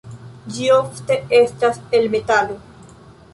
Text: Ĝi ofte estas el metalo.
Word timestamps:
Ĝi 0.53 0.69
ofte 0.77 1.17
estas 1.41 1.79
el 1.99 2.09
metalo. 2.15 2.59